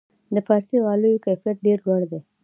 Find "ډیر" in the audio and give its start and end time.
1.65-1.77